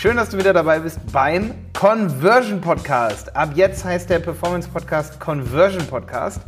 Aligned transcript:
Schön, 0.00 0.16
dass 0.16 0.30
du 0.30 0.38
wieder 0.38 0.54
dabei 0.54 0.78
bist 0.78 0.98
beim 1.12 1.52
Conversion 1.78 2.62
Podcast. 2.62 3.36
Ab 3.36 3.50
jetzt 3.54 3.84
heißt 3.84 4.08
der 4.08 4.18
Performance 4.18 4.66
Podcast 4.66 5.20
Conversion 5.20 5.86
Podcast. 5.88 6.40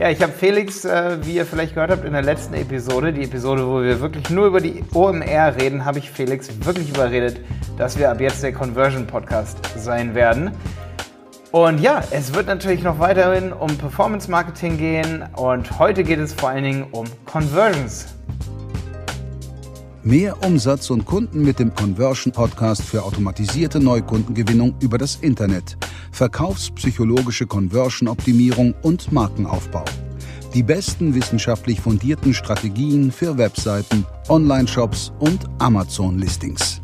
Ja, 0.00 0.10
ich 0.10 0.20
habe 0.20 0.32
Felix, 0.32 0.84
äh, 0.84 1.16
wie 1.22 1.36
ihr 1.36 1.46
vielleicht 1.46 1.74
gehört 1.74 1.92
habt 1.92 2.04
in 2.04 2.14
der 2.14 2.22
letzten 2.22 2.54
Episode, 2.54 3.12
die 3.12 3.22
Episode, 3.22 3.64
wo 3.64 3.80
wir 3.80 4.00
wirklich 4.00 4.28
nur 4.30 4.48
über 4.48 4.60
die 4.60 4.82
OMR 4.92 5.54
reden, 5.54 5.84
habe 5.84 6.00
ich 6.00 6.10
Felix 6.10 6.48
wirklich 6.66 6.88
überredet, 6.88 7.38
dass 7.78 7.96
wir 7.96 8.10
ab 8.10 8.20
jetzt 8.20 8.42
der 8.42 8.52
Conversion 8.52 9.06
Podcast 9.06 9.58
sein 9.76 10.16
werden. 10.16 10.50
Und 11.52 11.80
ja, 11.80 12.02
es 12.10 12.34
wird 12.34 12.48
natürlich 12.48 12.82
noch 12.82 12.98
weiterhin 12.98 13.52
um 13.52 13.78
Performance 13.78 14.28
Marketing 14.28 14.78
gehen 14.78 15.24
und 15.36 15.78
heute 15.78 16.02
geht 16.02 16.18
es 16.18 16.32
vor 16.32 16.48
allen 16.48 16.64
Dingen 16.64 16.86
um 16.90 17.06
Conversions. 17.24 18.16
Mehr 20.06 20.40
Umsatz 20.44 20.90
und 20.90 21.04
Kunden 21.04 21.42
mit 21.42 21.58
dem 21.58 21.74
Conversion 21.74 22.32
Podcast 22.32 22.82
für 22.82 23.02
automatisierte 23.02 23.80
Neukundengewinnung 23.80 24.76
über 24.80 24.98
das 24.98 25.16
Internet, 25.16 25.76
verkaufspsychologische 26.12 27.44
Conversion-Optimierung 27.48 28.72
und 28.82 29.10
Markenaufbau. 29.10 29.84
Die 30.54 30.62
besten 30.62 31.12
wissenschaftlich 31.16 31.80
fundierten 31.80 32.34
Strategien 32.34 33.10
für 33.10 33.36
Webseiten, 33.36 34.06
Online-Shops 34.28 35.12
und 35.18 35.40
Amazon-Listings. 35.58 36.80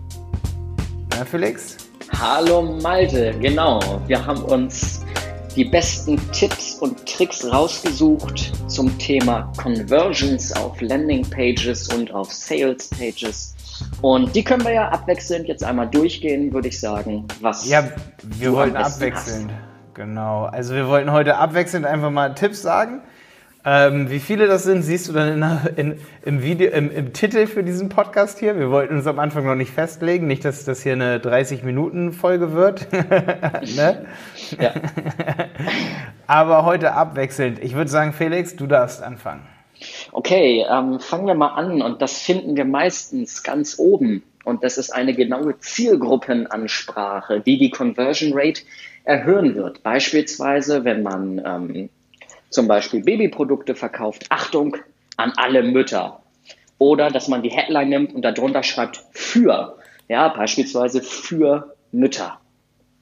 Ja, 1.12 1.24
Felix? 1.24 1.76
Hallo 2.18 2.76
Malte, 2.82 3.36
genau. 3.40 3.78
Wir 4.08 4.26
haben 4.26 4.42
uns 4.42 5.04
die 5.56 5.64
besten 5.64 6.18
Tipps 6.32 6.76
und 6.76 7.06
Tricks 7.06 7.44
rausgesucht 7.44 8.52
zum 8.68 8.96
Thema 8.98 9.52
Conversions 9.56 10.52
auf 10.52 10.80
Landingpages 10.80 11.88
und 11.94 12.12
auf 12.12 12.32
Sales 12.32 12.88
Pages. 12.88 13.54
Und 14.00 14.34
die 14.34 14.44
können 14.44 14.64
wir 14.64 14.72
ja 14.72 14.88
abwechselnd 14.88 15.48
jetzt 15.48 15.64
einmal 15.64 15.88
durchgehen, 15.88 16.52
würde 16.52 16.68
ich 16.68 16.80
sagen. 16.80 17.26
Was 17.40 17.68
ja, 17.68 17.88
wir 18.22 18.52
wollten 18.52 18.76
abwechselnd. 18.76 19.50
Hast. 19.50 19.94
Genau. 19.94 20.44
Also 20.44 20.74
wir 20.74 20.88
wollten 20.88 21.12
heute 21.12 21.36
abwechselnd 21.36 21.84
einfach 21.84 22.10
mal 22.10 22.34
Tipps 22.34 22.62
sagen 22.62 23.02
ähm, 23.64 24.10
wie 24.10 24.18
viele 24.18 24.48
das 24.48 24.64
sind, 24.64 24.82
siehst 24.82 25.08
du 25.08 25.12
dann 25.12 25.42
in, 25.76 25.76
in, 25.76 25.98
im, 26.24 26.42
Video, 26.42 26.70
im, 26.70 26.90
im, 26.90 27.12
Titel 27.12 27.46
für 27.46 27.62
diesen 27.62 27.88
Podcast 27.88 28.40
hier. 28.40 28.58
Wir 28.58 28.70
wollten 28.70 28.96
uns 28.96 29.06
am 29.06 29.20
Anfang 29.20 29.46
noch 29.46 29.54
nicht 29.54 29.70
festlegen, 29.70 30.26
nicht, 30.26 30.44
dass 30.44 30.64
das 30.64 30.82
hier 30.82 30.94
eine 30.94 31.18
30-Minuten-Folge 31.18 32.52
wird. 32.52 32.92
ne? 32.92 34.06
Aber 36.26 36.64
heute 36.64 36.92
abwechselnd. 36.92 37.62
Ich 37.62 37.74
würde 37.74 37.90
sagen, 37.90 38.12
Felix, 38.12 38.56
du 38.56 38.66
darfst 38.66 39.00
anfangen. 39.02 39.42
Okay, 40.10 40.64
ähm, 40.68 40.98
fangen 40.98 41.26
wir 41.26 41.34
mal 41.34 41.54
an 41.54 41.82
und 41.82 42.02
das 42.02 42.18
finden 42.18 42.56
wir 42.56 42.64
meistens 42.64 43.42
ganz 43.42 43.78
oben. 43.78 44.22
Und 44.44 44.64
das 44.64 44.76
ist 44.76 44.90
eine 44.90 45.14
genaue 45.14 45.58
Zielgruppenansprache, 45.58 47.40
die 47.40 47.58
die 47.58 47.70
Conversion 47.70 48.32
Rate 48.34 48.62
erhöhen 49.04 49.54
wird. 49.54 49.82
Beispielsweise, 49.84 50.84
wenn 50.84 51.02
man 51.02 51.42
ähm, 51.44 51.90
zum 52.52 52.68
Beispiel 52.68 53.02
Babyprodukte 53.02 53.74
verkauft, 53.74 54.26
Achtung 54.28 54.76
an 55.16 55.32
alle 55.36 55.62
Mütter. 55.62 56.20
Oder 56.78 57.10
dass 57.10 57.28
man 57.28 57.42
die 57.42 57.50
Headline 57.50 57.88
nimmt 57.88 58.14
und 58.14 58.22
darunter 58.22 58.62
schreibt 58.62 59.04
für, 59.12 59.78
ja, 60.08 60.28
beispielsweise 60.28 61.02
für 61.02 61.74
Mütter. 61.92 62.38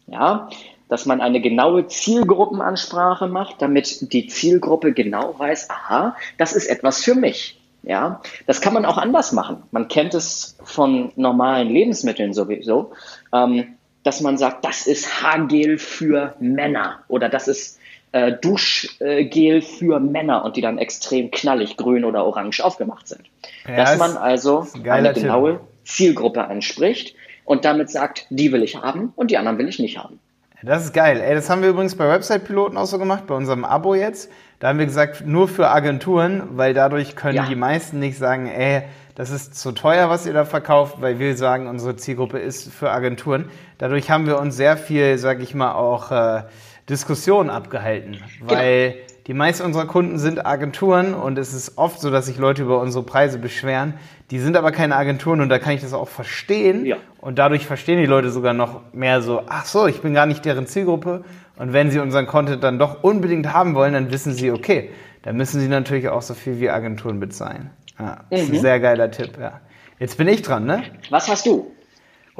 Ja, 0.07 0.49
dass 0.89 1.07
man 1.07 1.21
eine 1.21 1.41
genaue 1.41 1.87
Zielgruppenansprache 1.87 3.29
macht, 3.29 3.63
damit 3.63 4.13
die 4.13 4.27
Zielgruppe 4.27 4.93
genau 4.93 5.39
weiß, 5.39 5.71
aha, 5.71 6.17
das 6.37 6.53
ist 6.53 6.67
etwas 6.67 7.03
für 7.03 7.15
mich. 7.15 7.59
Ja, 7.83 8.21
das 8.47 8.61
kann 8.61 8.75
man 8.75 8.85
auch 8.85 8.99
anders 8.99 9.33
machen. 9.33 9.63
Man 9.71 9.89
kennt 9.89 10.13
es 10.13 10.59
von 10.65 11.13
normalen 11.17 11.69
Lebensmitteln 11.69 12.35
sowieso, 12.35 12.93
ähm, 13.33 13.79
dass 14.03 14.21
man 14.21 14.37
sagt, 14.37 14.65
das 14.65 14.87
ist 14.87 15.23
Haargel 15.23 15.79
für 15.79 16.35
Männer 16.41 17.01
oder 17.09 17.29
das 17.29 17.49
ist 17.49 17.80
äh, 18.13 18.33
Duschgel 18.33 19.63
für 19.63 20.01
Männer 20.01 20.45
und 20.45 20.57
die 20.57 20.61
dann 20.61 20.79
extrem 20.79 21.31
knallig 21.31 21.77
grün 21.77 22.05
oder 22.05 22.25
orange 22.25 22.61
aufgemacht 22.61 23.09
sind. 23.09 23.23
Ja, 23.69 23.77
Dass 23.77 23.99
man 23.99 24.17
also 24.17 24.67
ein 24.75 24.89
eine 24.89 25.13
genaue 25.13 25.53
Tipp. 25.53 25.61
Zielgruppe 25.85 26.45
anspricht 26.45 27.15
und 27.45 27.65
damit 27.65 27.91
sagt, 27.91 28.27
die 28.31 28.53
will 28.53 28.63
ich 28.63 28.77
haben 28.77 29.13
und 29.17 29.31
die 29.31 29.39
anderen 29.39 29.59
will 29.59 29.69
ich 29.69 29.79
nicht 29.79 29.99
haben. 29.99 30.19
Das 30.63 30.85
ist 30.85 30.93
geil. 30.93 31.21
Ey, 31.21 31.35
das 31.35 31.49
haben 31.49 31.63
wir 31.63 31.71
übrigens 31.71 31.95
bei 31.95 32.07
Website-Piloten 32.07 32.77
auch 32.77 32.85
so 32.85 32.99
gemacht, 32.99 33.27
bei 33.27 33.35
unserem 33.35 33.65
Abo 33.65 33.95
jetzt. 33.95 34.31
Da 34.59 34.69
haben 34.69 34.79
wir 34.79 34.85
gesagt, 34.85 35.27
nur 35.27 35.49
für 35.49 35.69
Agenturen, 35.71 36.43
weil 36.53 36.75
dadurch 36.75 37.17
können 37.17 37.37
ja. 37.37 37.47
die 37.47 37.55
meisten 37.55 37.99
nicht 37.99 38.19
sagen, 38.19 38.47
ey, 38.47 38.83
das 39.15 39.31
ist 39.31 39.55
zu 39.55 39.73
teuer, 39.73 40.11
was 40.11 40.27
ihr 40.27 40.35
da 40.35 40.45
verkauft, 40.45 40.97
weil 41.01 41.19
wir 41.19 41.35
sagen, 41.37 41.67
unsere 41.67 41.97
Zielgruppe 41.97 42.39
ist 42.39 42.71
für 42.73 42.91
Agenturen. 42.91 43.51
Dadurch 43.79 44.11
haben 44.11 44.27
wir 44.27 44.39
uns 44.39 44.57
sehr 44.57 44.77
viel, 44.77 45.17
sag 45.17 45.41
ich 45.41 45.55
mal, 45.55 45.73
auch 45.73 46.11
äh, 46.11 46.43
Diskussion 46.91 47.49
abgehalten, 47.49 48.19
genau. 48.39 48.53
weil 48.53 48.91
genau. 48.91 49.05
die 49.29 49.35
meisten 49.35 49.65
unserer 49.65 49.87
Kunden 49.87 50.19
sind 50.19 50.45
Agenturen 50.45 51.15
und 51.15 51.39
es 51.39 51.55
ist 51.55 51.79
oft 51.79 52.01
so, 52.01 52.11
dass 52.11 52.27
sich 52.27 52.37
Leute 52.37 52.63
über 52.63 52.81
unsere 52.81 53.05
Preise 53.05 53.39
beschweren. 53.39 53.95
Die 54.31 54.39
sind 54.39 54.57
aber 54.57 54.73
keine 54.73 54.97
Agenturen 54.97 55.41
und 55.41 55.49
da 55.49 55.59
kann 55.59 55.73
ich 55.73 55.81
das 55.81 55.93
auch 55.93 56.09
verstehen. 56.09 56.85
Ja. 56.85 56.97
Und 57.21 57.39
dadurch 57.39 57.67
verstehen 57.67 57.99
die 57.99 58.07
Leute 58.07 58.31
sogar 58.31 58.53
noch 58.53 58.83
mehr 58.93 59.23
so, 59.23 59.43
ach 59.49 59.65
so, 59.65 59.87
ich 59.87 60.01
bin 60.03 60.15
gar 60.15 60.27
nicht 60.27 60.45
deren 60.45 60.67
Zielgruppe. 60.67 61.25
Und 61.57 61.73
wenn 61.73 61.91
sie 61.91 62.01
unseren 62.01 62.27
Content 62.27 62.63
dann 62.63 62.79
doch 62.79 63.03
unbedingt 63.03 63.53
haben 63.53 63.75
wollen, 63.75 63.93
dann 63.93 64.11
wissen 64.11 64.33
sie, 64.33 64.51
okay, 64.51 64.91
dann 65.23 65.37
müssen 65.37 65.61
sie 65.61 65.69
natürlich 65.69 66.09
auch 66.09 66.23
so 66.23 66.35
viel 66.35 66.61
wie 66.61 66.71
Agenturen 66.71 67.21
bezahlen. 67.21 67.71
Ja, 67.99 68.25
das 68.31 68.41
mhm. 68.41 68.45
ist 68.45 68.51
ein 68.51 68.57
mhm. 68.57 68.61
sehr 68.61 68.81
geiler 68.81 69.11
Tipp, 69.11 69.39
ja. 69.39 69.61
Jetzt 69.99 70.17
bin 70.17 70.29
ich 70.29 70.41
dran, 70.41 70.65
ne? 70.65 70.83
Was 71.11 71.29
hast 71.29 71.45
du? 71.45 71.71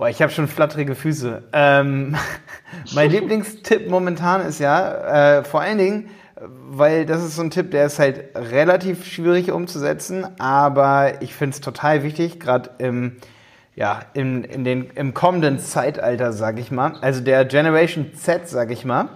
Boah, 0.01 0.09
ich 0.09 0.23
habe 0.23 0.33
schon 0.33 0.49
flatterige 0.49 0.95
Füße. 0.95 1.43
Ähm, 1.53 2.17
mein 2.95 3.11
Lieblingstipp 3.11 3.87
momentan 3.91 4.41
ist 4.41 4.59
ja, 4.59 5.41
äh, 5.41 5.45
vor 5.45 5.61
allen 5.61 5.77
Dingen, 5.77 6.09
weil 6.71 7.05
das 7.05 7.23
ist 7.23 7.37
so 7.37 7.43
ein 7.43 7.51
Tipp, 7.51 7.71
der 7.71 7.85
ist 7.85 7.99
halt 7.99 8.35
relativ 8.35 9.05
schwierig 9.05 9.53
umzusetzen, 9.53 10.27
aber 10.41 11.21
ich 11.21 11.35
finde 11.35 11.53
es 11.57 11.61
total 11.61 12.03
wichtig, 12.03 12.41
gerade 12.41 12.71
im, 12.79 13.17
ja, 13.77 14.01
in, 14.15 14.43
in 14.45 14.65
den, 14.65 14.89
im 14.95 15.13
kommenden 15.13 15.59
Zeitalter, 15.59 16.33
sag 16.33 16.59
ich 16.59 16.71
mal, 16.71 16.95
also 17.03 17.21
der 17.21 17.45
Generation 17.45 18.15
Z, 18.15 18.49
sag 18.49 18.71
ich 18.71 18.87
mal, 18.87 19.11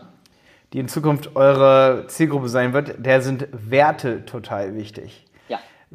die 0.74 0.80
in 0.80 0.88
Zukunft 0.88 1.34
eure 1.34 2.08
Zielgruppe 2.08 2.50
sein 2.50 2.74
wird, 2.74 2.96
der 2.98 3.22
sind 3.22 3.48
Werte 3.52 4.26
total 4.26 4.74
wichtig. 4.74 5.24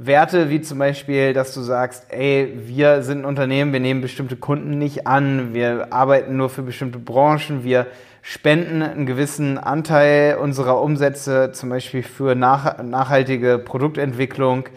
Werte 0.02 0.50
wie 0.50 0.62
zum 0.62 0.80
Beispiel, 0.80 1.34
dass 1.34 1.54
du 1.54 1.60
sagst, 1.60 2.06
ey, 2.08 2.54
wir 2.56 3.04
sind 3.04 3.20
ein 3.20 3.26
Unternehmen, 3.26 3.74
wir 3.74 3.82
nehmen 3.82 4.00
bestimmte 4.00 4.38
Kunden 4.38 4.78
nicht 4.78 5.08
an, 5.08 5.54
wir 5.54 5.92
arbeiten 5.92 6.38
nur 6.38 6.50
für 6.50 6.62
bestimmte 6.62 7.00
Branchen, 7.00 7.66
wir 7.66 7.86
spenden 8.22 8.82
einen 8.82 9.06
gewissen 9.06 9.58
Anteil 9.58 10.38
unserer 10.38 10.82
Umsätze 10.82 11.52
zum 11.52 11.68
Beispiel 11.68 12.04
für 12.04 12.34
nach, 12.34 12.82
nachhaltige 12.82 13.60
Produktentwicklung. 13.60 14.70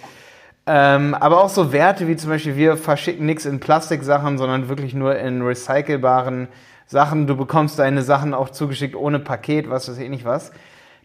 Ähm, 0.67 1.15
aber 1.15 1.45
auch 1.45 1.51
so 1.51 1.73
Werte 1.73 2.09
wie 2.09 2.17
zum 2.17 2.31
Beispiel, 2.31 2.57
wir 2.57 2.77
verschicken 2.77 3.25
nichts 3.25 3.47
in 3.47 3.61
Plastiksachen, 3.61 4.39
sondern 4.39 4.69
wirklich 4.69 4.93
nur 4.93 5.17
in 5.17 5.41
recycelbaren 5.43 6.49
Sachen. 6.89 7.29
Du 7.29 7.37
bekommst 7.37 7.79
deine 7.79 8.03
Sachen 8.03 8.35
auch 8.35 8.51
zugeschickt 8.51 8.97
ohne 8.97 9.21
Paket, 9.21 9.71
was 9.71 9.89
weiß 9.89 9.99
ich 9.99 10.11
nicht 10.11 10.25
was. 10.25 10.51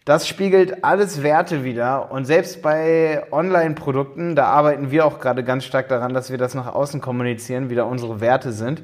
Das 0.08 0.26
spiegelt 0.26 0.84
alles 0.84 1.22
Werte 1.22 1.64
wieder. 1.64 2.10
Und 2.10 2.24
selbst 2.24 2.62
bei 2.62 3.24
Online-Produkten, 3.30 4.34
da 4.36 4.46
arbeiten 4.46 4.90
wir 4.90 5.04
auch 5.04 5.20
gerade 5.20 5.44
ganz 5.44 5.64
stark 5.64 5.90
daran, 5.90 6.14
dass 6.14 6.30
wir 6.30 6.38
das 6.38 6.54
nach 6.54 6.66
außen 6.66 7.02
kommunizieren, 7.02 7.68
wie 7.68 7.74
da 7.74 7.82
unsere 7.82 8.18
Werte 8.22 8.52
sind. 8.52 8.80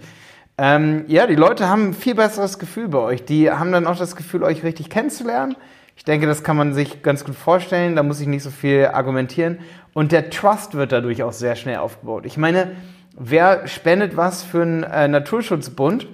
Ähm, 0.58 1.06
ja, 1.06 1.26
die 1.26 1.34
Leute 1.34 1.66
haben 1.66 1.88
ein 1.88 1.94
viel 1.94 2.14
besseres 2.14 2.58
Gefühl 2.58 2.88
bei 2.88 2.98
euch. 2.98 3.24
Die 3.24 3.50
haben 3.50 3.72
dann 3.72 3.86
auch 3.86 3.96
das 3.96 4.16
Gefühl, 4.16 4.42
euch 4.42 4.64
richtig 4.64 4.90
kennenzulernen. 4.90 5.56
Ich 5.96 6.04
denke, 6.04 6.26
das 6.26 6.44
kann 6.44 6.58
man 6.58 6.74
sich 6.74 7.02
ganz 7.02 7.24
gut 7.24 7.36
vorstellen. 7.36 7.96
Da 7.96 8.02
muss 8.02 8.20
ich 8.20 8.26
nicht 8.26 8.42
so 8.42 8.50
viel 8.50 8.90
argumentieren. 8.92 9.60
Und 9.94 10.12
der 10.12 10.28
Trust 10.28 10.74
wird 10.74 10.92
dadurch 10.92 11.22
auch 11.22 11.32
sehr 11.32 11.56
schnell 11.56 11.78
aufgebaut. 11.78 12.26
Ich 12.26 12.36
meine, 12.36 12.72
wer 13.18 13.66
spendet 13.66 14.18
was 14.18 14.42
für 14.42 14.60
einen 14.60 14.82
äh, 14.82 15.08
Naturschutzbund? 15.08 16.06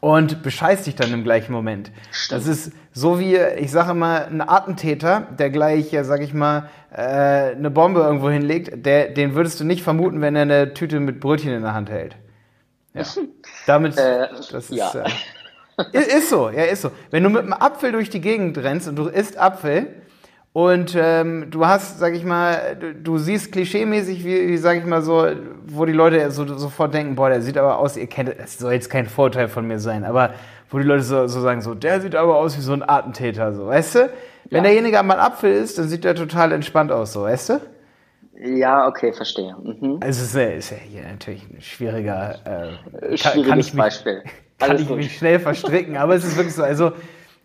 Und 0.00 0.42
bescheißt 0.42 0.86
dich 0.86 0.94
dann 0.94 1.12
im 1.12 1.24
gleichen 1.24 1.52
Moment. 1.52 1.90
Das 2.30 2.46
ist 2.46 2.72
so 2.92 3.18
wie, 3.18 3.36
ich 3.36 3.70
sage 3.70 3.92
immer, 3.92 4.26
ein 4.26 4.40
Attentäter, 4.40 5.26
der 5.38 5.50
gleich, 5.50 5.92
ja, 5.92 6.04
sag 6.04 6.20
ich 6.20 6.34
mal, 6.34 6.68
äh, 6.92 7.00
eine 7.54 7.70
Bombe 7.70 8.00
irgendwo 8.00 8.30
hinlegt, 8.30 8.84
der, 8.86 9.08
den 9.08 9.34
würdest 9.34 9.58
du 9.60 9.64
nicht 9.64 9.82
vermuten, 9.82 10.20
wenn 10.20 10.36
er 10.36 10.42
eine 10.42 10.74
Tüte 10.74 11.00
mit 11.00 11.20
Brötchen 11.20 11.52
in 11.52 11.62
der 11.62 11.74
Hand 11.74 11.90
hält. 11.90 12.16
Ja. 12.94 13.02
Damit, 13.66 13.96
äh, 13.98 14.28
das 14.50 14.70
ist, 14.70 14.70
ja. 14.70 14.92
äh, 15.92 15.98
ist 15.98 16.30
so, 16.30 16.48
ja, 16.50 16.64
ist 16.64 16.82
so. 16.82 16.90
Wenn 17.10 17.22
du 17.22 17.30
mit 17.30 17.42
einem 17.42 17.52
Apfel 17.52 17.92
durch 17.92 18.10
die 18.10 18.20
Gegend 18.20 18.56
rennst 18.58 18.88
und 18.88 18.96
du 18.96 19.06
isst 19.08 19.38
Apfel, 19.38 20.02
und 20.52 20.96
ähm, 20.98 21.50
du 21.50 21.66
hast, 21.66 21.98
sag 21.98 22.14
ich 22.14 22.24
mal, 22.24 22.76
du, 22.80 22.94
du 22.94 23.18
siehst 23.18 23.52
klischeemäßig, 23.52 24.24
wie, 24.24 24.48
wie, 24.48 24.56
sag 24.56 24.78
ich 24.78 24.84
mal 24.84 25.02
so, 25.02 25.26
wo 25.66 25.84
die 25.84 25.92
Leute 25.92 26.30
so, 26.30 26.46
sofort 26.56 26.94
denken, 26.94 27.14
boah, 27.14 27.28
der 27.28 27.42
sieht 27.42 27.58
aber 27.58 27.78
aus, 27.78 27.96
ihr 27.96 28.06
kennt, 28.06 28.34
das 28.38 28.58
soll 28.58 28.72
jetzt 28.72 28.90
kein 28.90 29.06
Vorteil 29.06 29.48
von 29.48 29.66
mir 29.66 29.78
sein, 29.78 30.04
aber 30.04 30.34
wo 30.70 30.78
die 30.78 30.84
Leute 30.84 31.02
so, 31.02 31.26
so 31.26 31.40
sagen, 31.40 31.60
so, 31.60 31.74
der 31.74 32.00
sieht 32.00 32.14
aber 32.14 32.36
aus 32.36 32.56
wie 32.56 32.62
so 32.62 32.72
ein 32.72 32.88
Attentäter, 32.88 33.52
so, 33.52 33.66
weißt 33.66 33.94
du? 33.94 34.10
Wenn 34.50 34.58
ja. 34.58 34.70
derjenige 34.70 34.98
einmal 34.98 35.20
Apfel 35.20 35.52
ist, 35.52 35.78
dann 35.78 35.88
sieht 35.88 36.04
der 36.04 36.14
total 36.14 36.52
entspannt 36.52 36.90
aus, 36.90 37.12
so, 37.12 37.22
weißt 37.22 37.50
du? 37.50 37.60
Ja, 38.40 38.86
okay, 38.86 39.12
verstehe. 39.12 39.54
Mhm. 39.62 39.98
Also 40.00 40.22
es 40.22 40.34
ist, 40.34 40.70
ja 40.70 40.76
hier 40.76 41.02
natürlich 41.02 41.42
ein 41.50 41.60
schwieriger 41.60 42.36
äh, 42.44 43.16
kann, 43.16 43.42
kann 43.42 43.58
ich 43.58 43.74
mich, 43.74 43.82
Beispiel. 43.82 44.22
Kann 44.58 44.76
ich 44.76 44.88
mich 44.88 45.18
schnell 45.18 45.40
verstricken, 45.40 45.96
aber 45.96 46.14
es 46.14 46.24
ist 46.24 46.36
wirklich 46.36 46.54
so, 46.54 46.62
also 46.62 46.92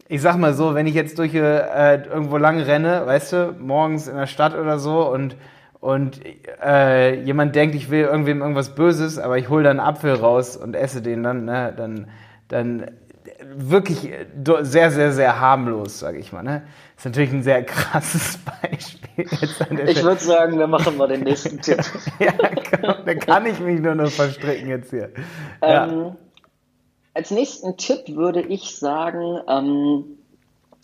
ich 0.07 0.21
sag 0.21 0.37
mal 0.37 0.53
so, 0.53 0.75
wenn 0.75 0.87
ich 0.87 0.93
jetzt 0.93 1.17
durch 1.19 1.33
äh, 1.33 2.03
irgendwo 2.03 2.37
lang 2.37 2.59
renne, 2.59 3.05
weißt 3.05 3.33
du, 3.33 3.55
morgens 3.57 4.07
in 4.07 4.15
der 4.15 4.27
Stadt 4.27 4.55
oder 4.55 4.79
so 4.79 5.09
und 5.09 5.35
und 5.79 6.21
äh, 6.63 7.21
jemand 7.23 7.57
denkt, 7.57 7.75
ich 7.75 7.89
will 7.89 8.03
irgendwem 8.03 8.39
irgendwas 8.39 8.73
Böses, 8.73 9.19
aber 9.19 9.37
ich 9.37 9.49
hole 9.49 9.65
dann 9.65 9.81
einen 9.81 9.89
Apfel 9.89 10.13
raus 10.13 10.55
und 10.55 10.77
esse 10.77 11.01
den 11.01 11.23
dann, 11.23 11.43
ne, 11.43 11.73
dann, 11.75 12.07
dann 12.47 12.91
wirklich 13.45 14.09
sehr, 14.61 14.91
sehr, 14.91 15.11
sehr 15.11 15.41
harmlos, 15.41 15.99
sage 15.99 16.19
ich 16.19 16.31
mal. 16.31 16.41
Ne? 16.41 16.61
Ist 16.95 17.05
natürlich 17.05 17.33
ein 17.33 17.43
sehr 17.43 17.63
krasses 17.65 18.39
Beispiel. 18.61 19.25
ich 19.89 20.03
würde 20.03 20.21
sagen, 20.23 20.57
wir 20.57 20.67
machen 20.67 20.95
mal 20.95 21.09
den 21.09 21.23
nächsten 21.23 21.59
Tipp. 21.59 21.79
ja, 22.19 22.31
komm, 22.31 23.05
da 23.05 23.15
kann 23.15 23.45
ich 23.45 23.59
mich 23.59 23.81
nur 23.81 23.95
noch 23.95 24.09
verstricken 24.09 24.69
jetzt 24.69 24.91
hier. 24.91 25.09
Ja. 25.61 26.15
Als 27.13 27.31
nächsten 27.31 27.77
Tipp 27.77 28.15
würde 28.15 28.41
ich 28.41 28.75
sagen, 28.77 29.39
ähm, 29.47 30.17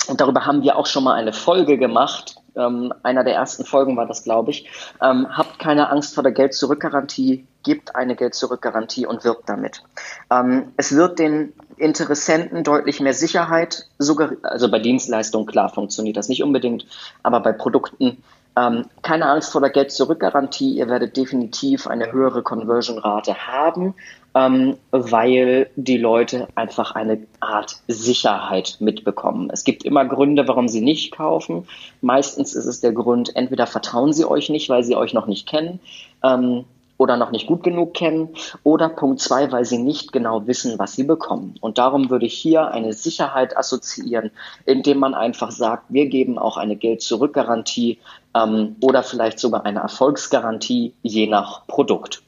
und 0.08 0.22
darüber 0.22 0.46
haben 0.46 0.64
wir 0.64 0.78
auch 0.78 0.86
schon 0.86 1.04
mal 1.04 1.14
eine 1.14 1.34
Folge 1.34 1.78
gemacht, 1.78 2.36
ähm, 2.56 2.94
einer 3.04 3.24
der 3.24 3.36
ersten 3.36 3.66
Folgen 3.66 3.96
war 3.96 4.06
das, 4.06 4.24
glaube 4.24 4.52
ich. 4.52 4.70
Ähm, 5.02 5.28
habt 5.30 5.60
keine 5.60 5.90
Angst 5.90 6.16
vor 6.16 6.24
der 6.24 6.32
Geld-Zurück-Garantie, 6.32 7.46
gibt 7.64 7.96
eine 7.96 8.16
Geld-Zurück-Garantie 8.16 9.06
und 9.06 9.24
wirbt 9.24 9.48
damit. 9.48 9.84
Ähm, 10.32 10.74
es 10.78 10.96
wird 10.96 11.20
den 11.20 11.54
Interessenten 11.78 12.64
deutlich 12.64 13.00
mehr 13.00 13.14
Sicherheit, 13.14 13.88
also 13.98 14.72
bei 14.72 14.80
Dienstleistungen, 14.80 15.48
klar, 15.48 15.70
funktioniert 15.70 16.18
das 16.18 16.30
nicht 16.30 16.44
unbedingt, 16.44 16.86
aber 17.24 17.40
bei 17.40 17.54
Produkten 17.54 18.22
ähm, 18.60 18.86
keine 19.02 19.28
Angst 19.28 19.52
vor 19.52 19.62
der 19.62 19.70
Geld-Zurück-Garantie. 19.70 20.76
Ihr 20.76 20.90
werdet 20.90 21.16
definitiv 21.16 21.88
eine 21.88 22.12
höhere 22.12 22.44
Conversion-Rate 22.44 23.48
haben 23.48 23.94
ähm, 24.36 24.78
weil 24.92 25.70
die 25.76 25.98
Leute 25.98 26.48
einfach 26.56 26.94
eine 26.94 27.26
Art 27.40 27.78
Sicherheit 27.88 28.78
mitbekommen. 28.80 29.50
Es 29.52 29.64
gibt 29.64 29.84
immer 29.84 30.06
Gründe, 30.06 30.48
warum 30.48 30.68
sie 30.68 30.82
nicht 30.82 31.12
kaufen. 31.12 31.68
Meistens 32.02 32.54
ist 32.54 32.66
es 32.66 32.80
der 32.80 32.92
Grund, 32.92 33.36
entweder 33.36 33.66
vertrauen 33.66 34.14
sie 34.14 34.26
euch 34.26 34.50
nicht, 34.50 34.70
weil 34.70 34.84
sie 34.84 34.96
euch 34.96 35.14
noch 35.14 35.26
nicht 35.26 35.48
kennen. 35.48 35.80
Ähm, 36.24 36.66
oder 36.98 37.16
noch 37.16 37.32
nicht 37.32 37.48
gut 37.48 37.64
genug 37.64 37.94
kennen 37.94 38.28
oder 38.64 38.90
Punkt 38.90 39.22
zwei, 39.22 39.54
weil 39.54 39.64
sie 39.64 39.78
nicht 39.78 40.12
genau 40.12 40.48
wissen, 40.48 40.78
was 40.80 40.98
sie 40.98 41.06
bekommen. 41.06 41.56
Und 41.62 41.78
darum 41.78 42.10
würde 42.10 42.26
ich 42.26 42.34
hier 42.34 42.72
eine 42.72 42.92
Sicherheit 42.92 43.56
assoziieren, 43.56 44.32
indem 44.66 44.98
man 45.00 45.14
einfach 45.14 45.52
sagt, 45.52 45.86
wir 45.88 46.08
geben 46.08 46.38
auch 46.38 46.58
eine 46.58 46.76
Geld-Zurück-Garantie 46.76 48.00
ähm, 48.36 48.76
oder 48.82 49.04
vielleicht 49.04 49.40
sogar 49.40 49.66
eine 49.66 49.80
Erfolgsgarantie 49.80 50.94
je 51.02 51.28
nach 51.28 51.66
Produkt. 51.68 52.22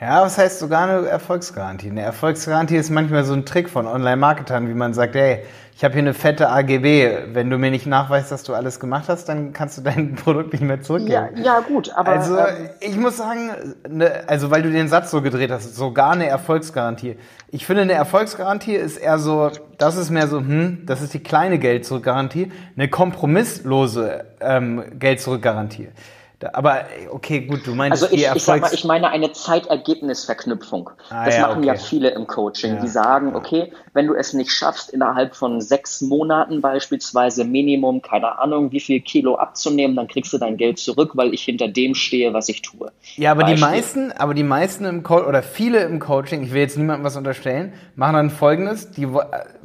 Ja, 0.00 0.22
was 0.22 0.36
heißt 0.36 0.58
sogar 0.58 0.88
eine 0.88 1.08
Erfolgsgarantie? 1.08 1.88
Eine 1.88 2.02
Erfolgsgarantie 2.02 2.76
ist 2.76 2.90
manchmal 2.90 3.24
so 3.24 3.32
ein 3.32 3.46
Trick 3.46 3.70
von 3.70 3.86
Online-Marketern, 3.86 4.68
wie 4.68 4.74
man 4.74 4.92
sagt, 4.92 5.14
hey, 5.14 5.42
ich 5.76 5.84
habe 5.84 5.92
hier 5.92 6.00
eine 6.00 6.14
fette 6.14 6.48
AGB. 6.48 7.34
Wenn 7.34 7.50
du 7.50 7.58
mir 7.58 7.70
nicht 7.70 7.84
nachweist, 7.84 8.32
dass 8.32 8.42
du 8.44 8.54
alles 8.54 8.80
gemacht 8.80 9.04
hast, 9.08 9.28
dann 9.28 9.52
kannst 9.52 9.76
du 9.76 9.82
dein 9.82 10.14
Produkt 10.24 10.54
nicht 10.54 10.62
mehr 10.62 10.80
zurückgeben. 10.80 11.12
Ja, 11.12 11.28
ja 11.36 11.60
gut, 11.60 11.92
aber. 11.94 12.12
Also, 12.12 12.38
ähm, 12.38 12.70
ich 12.80 12.96
muss 12.96 13.18
sagen, 13.18 13.50
ne, 13.86 14.24
also 14.26 14.50
weil 14.50 14.62
du 14.62 14.72
den 14.72 14.88
Satz 14.88 15.10
so 15.10 15.20
gedreht 15.20 15.50
hast, 15.50 15.76
sogar 15.76 16.12
eine 16.12 16.28
Erfolgsgarantie. 16.28 17.18
Ich 17.48 17.66
finde, 17.66 17.82
eine 17.82 17.92
Erfolgsgarantie 17.92 18.74
ist 18.74 18.96
eher 18.96 19.18
so, 19.18 19.50
das 19.76 19.98
ist 19.98 20.08
mehr 20.08 20.28
so, 20.28 20.38
hm, 20.38 20.86
das 20.86 21.02
ist 21.02 21.12
die 21.12 21.22
kleine 21.22 21.58
Geld-Zurück-Garantie. 21.58 22.50
Eine 22.74 22.88
kompromisslose 22.88 24.24
ähm, 24.40 24.82
Geld-Zurück-Garantie. 24.98 25.88
Da, 26.38 26.50
aber 26.52 26.84
okay, 27.10 27.40
gut, 27.40 27.66
du 27.66 27.74
meinst 27.74 28.02
also 28.02 28.14
ich, 28.14 28.26
ich, 28.26 28.42
sag 28.42 28.60
mal, 28.60 28.70
ich 28.74 28.84
meine 28.84 29.08
eine 29.08 29.32
Zeitergebnisverknüpfung. 29.32 30.90
Ah, 31.08 31.24
das 31.24 31.36
ja, 31.36 31.48
machen 31.48 31.60
okay. 31.60 31.66
ja 31.68 31.74
viele 31.76 32.10
im 32.10 32.26
Coaching, 32.26 32.74
ja, 32.74 32.80
die 32.82 32.88
sagen, 32.88 33.30
ja. 33.30 33.36
okay, 33.36 33.72
wenn 33.94 34.06
du 34.06 34.12
es 34.12 34.34
nicht 34.34 34.50
schaffst, 34.50 34.90
innerhalb 34.90 35.34
von 35.34 35.62
sechs 35.62 36.02
Monaten 36.02 36.60
beispielsweise 36.60 37.44
Minimum, 37.44 38.02
keine 38.02 38.38
Ahnung, 38.38 38.70
wie 38.70 38.80
viel 38.80 39.00
Kilo 39.00 39.36
abzunehmen, 39.36 39.96
dann 39.96 40.08
kriegst 40.08 40.30
du 40.34 40.36
dein 40.36 40.58
Geld 40.58 40.78
zurück, 40.78 41.12
weil 41.14 41.32
ich 41.32 41.42
hinter 41.42 41.68
dem 41.68 41.94
stehe, 41.94 42.34
was 42.34 42.50
ich 42.50 42.60
tue. 42.60 42.92
Ja, 43.16 43.30
aber 43.30 43.42
Beispiel. 43.42 43.56
die 43.56 43.60
meisten, 43.62 44.12
aber 44.12 44.34
die 44.34 44.42
meisten 44.42 44.84
im 44.84 45.02
Coaching 45.02 45.28
oder 45.28 45.42
viele 45.42 45.84
im 45.84 46.00
Coaching, 46.00 46.42
ich 46.42 46.52
will 46.52 46.60
jetzt 46.60 46.76
niemandem 46.76 47.04
was 47.04 47.16
unterstellen, 47.16 47.72
machen 47.94 48.14
dann 48.14 48.28
folgendes, 48.28 48.90
die 48.90 49.04
äh, 49.04 49.24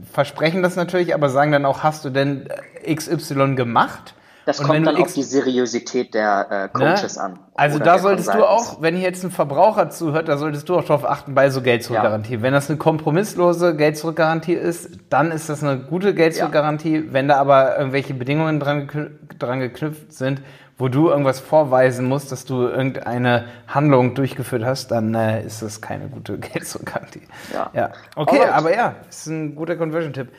versprechen 0.10 0.64
das 0.64 0.78
natürlich, 0.78 1.14
aber 1.14 1.28
sagen 1.28 1.52
dann 1.52 1.66
auch, 1.66 1.84
hast 1.84 2.06
du 2.06 2.10
denn 2.12 2.48
XY 2.88 3.56
gemacht? 3.56 4.14
Das 4.46 4.60
und 4.60 4.68
kommt 4.68 4.88
dann 4.88 4.96
auf 4.98 5.14
die 5.14 5.24
Seriosität 5.24 6.14
der 6.14 6.48
äh, 6.50 6.78
ne? 6.78 6.96
Coaches 6.96 7.18
ne? 7.18 7.24
an. 7.24 7.40
Also 7.56 7.78
da 7.78 8.00
solltest 8.00 8.34
du 8.34 8.44
auch, 8.44 8.82
wenn 8.82 8.96
hier 8.96 9.08
jetzt 9.08 9.24
ein 9.24 9.30
Verbraucher 9.30 9.90
zuhört, 9.90 10.28
da 10.28 10.38
solltest 10.38 10.68
du 10.68 10.78
auch 10.78 10.84
darauf 10.84 11.06
achten 11.06 11.36
bei 11.36 11.50
so 11.52 11.62
Geld-Zurück-Garantie. 11.62 12.36
Ja. 12.36 12.42
Wenn 12.42 12.54
das 12.54 12.70
eine 12.70 12.78
kompromisslose 12.78 13.76
Geld-Zurück-Garantie 13.76 14.54
ist, 14.54 14.90
dann 15.10 15.32
ist 15.32 15.50
das 15.50 15.64
eine 15.64 15.78
gute 15.78 16.16
Geld-Zurück-Garantie. 16.16 16.98
Ja. 16.98 17.04
Wenn 17.12 17.28
da 17.28 17.38
aber 17.38 17.78
irgendwelche 17.78 18.16
Bedingungen 18.16 18.60
dran, 18.60 19.20
dran 19.38 19.60
geknüpft 19.60 20.12
sind, 20.12 20.42
wo 20.82 20.88
du 20.88 21.10
irgendwas 21.10 21.40
vorweisen 21.40 22.08
musst, 22.08 22.32
dass 22.32 22.44
du 22.44 22.64
irgendeine 22.64 23.46
Handlung 23.68 24.16
durchgeführt 24.16 24.66
hast, 24.66 24.90
dann 24.90 25.14
äh, 25.14 25.46
ist 25.46 25.62
das 25.62 25.82
keine 25.82 26.08
gute 26.08 26.38
Geld-Zurück-Garantie. 26.40 27.22
Ja. 27.54 27.70
ja. 27.74 27.92
Okay, 28.16 28.40
Alright. 28.40 28.54
aber 28.54 28.76
ja, 28.76 28.96
ist 29.08 29.28
ein 29.28 29.56
guter 29.56 29.76
Conversion-Tipp. 29.76 30.30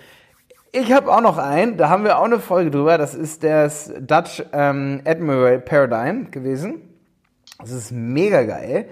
Ich 0.75 0.91
habe 0.91 1.13
auch 1.13 1.21
noch 1.21 1.37
einen, 1.37 1.77
da 1.77 1.91
haben 1.91 2.03
wir 2.03 2.19
auch 2.19 2.25
eine 2.25 2.39
Folge 2.39 2.71
drüber. 2.71 2.97
Das 2.97 3.15
ist 3.15 3.45
das 3.45 3.93
Dutch 4.01 4.43
ähm, 4.55 5.03
Admiral 5.05 5.59
Paradigm 5.59 6.31
gewesen. 6.31 6.81
Das 7.59 7.73
ist 7.73 7.93
mega 7.93 8.43
geil. 8.45 8.87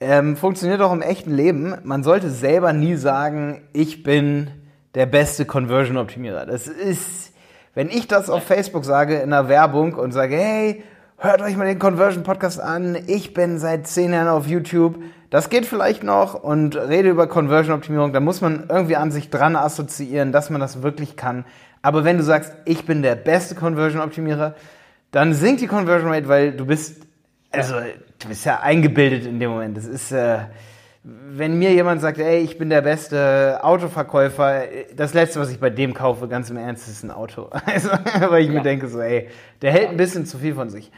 Ähm, 0.00 0.38
funktioniert 0.38 0.80
auch 0.80 0.90
im 0.90 1.02
echten 1.02 1.34
Leben. 1.34 1.76
Man 1.84 2.02
sollte 2.02 2.30
selber 2.30 2.72
nie 2.72 2.94
sagen, 2.94 3.60
ich 3.74 4.02
bin 4.02 4.50
der 4.94 5.04
beste 5.04 5.44
Conversion-Optimierer. 5.44 6.46
Das 6.46 6.66
ist, 6.66 7.34
wenn 7.74 7.90
ich 7.90 8.08
das 8.08 8.30
auf 8.30 8.44
Facebook 8.44 8.86
sage 8.86 9.16
in 9.16 9.30
der 9.30 9.50
Werbung 9.50 9.92
und 9.92 10.12
sage, 10.12 10.36
hey, 10.36 10.82
hört 11.18 11.42
euch 11.42 11.56
mal 11.56 11.66
den 11.66 11.78
Conversion 11.78 12.22
Podcast 12.22 12.60
an. 12.60 12.96
Ich 13.06 13.34
bin 13.34 13.58
seit 13.58 13.86
zehn 13.86 14.12
Jahren 14.12 14.28
auf 14.28 14.46
YouTube. 14.46 15.02
Das 15.30 15.50
geht 15.50 15.66
vielleicht 15.66 16.02
noch 16.02 16.34
und 16.34 16.76
rede 16.76 17.08
über 17.08 17.26
Conversion 17.26 17.74
Optimierung. 17.74 18.12
Da 18.12 18.20
muss 18.20 18.40
man 18.40 18.66
irgendwie 18.68 18.96
an 18.96 19.10
sich 19.10 19.30
dran 19.30 19.56
assoziieren, 19.56 20.32
dass 20.32 20.50
man 20.50 20.60
das 20.60 20.82
wirklich 20.82 21.16
kann. 21.16 21.44
Aber 21.80 22.04
wenn 22.04 22.18
du 22.18 22.22
sagst, 22.22 22.52
ich 22.64 22.86
bin 22.86 23.02
der 23.02 23.14
beste 23.14 23.54
Conversion 23.54 24.02
Optimierer, 24.02 24.54
dann 25.10 25.34
sinkt 25.34 25.60
die 25.60 25.66
Conversion 25.66 26.12
Rate, 26.12 26.28
weil 26.28 26.52
du 26.52 26.66
bist, 26.66 27.02
also, 27.50 27.74
du 28.18 28.28
bist 28.28 28.44
ja 28.44 28.60
eingebildet 28.60 29.26
in 29.26 29.40
dem 29.40 29.50
Moment. 29.50 29.76
Das 29.76 29.86
ist, 29.86 30.12
äh, 30.12 30.38
wenn 31.04 31.58
mir 31.58 31.72
jemand 31.72 32.00
sagt, 32.00 32.18
ey, 32.18 32.38
ich 32.38 32.58
bin 32.58 32.70
der 32.70 32.82
beste 32.82 33.58
Autoverkäufer, 33.62 34.62
das 34.94 35.14
letzte, 35.14 35.40
was 35.40 35.50
ich 35.50 35.58
bei 35.58 35.70
dem 35.70 35.94
kaufe, 35.94 36.28
ganz 36.28 36.48
im 36.48 36.56
Ernst, 36.56 36.86
ist 36.86 37.02
ein 37.02 37.10
Auto. 37.10 37.50
Also, 37.66 37.88
weil 38.28 38.42
ich 38.42 38.48
ja. 38.48 38.54
mir 38.54 38.62
denke 38.62 38.86
so, 38.86 39.00
ey, 39.00 39.28
der 39.62 39.72
hält 39.72 39.88
ein 39.90 39.96
bisschen 39.96 40.26
zu 40.26 40.38
viel 40.38 40.54
von 40.54 40.70
sich. 40.70 40.92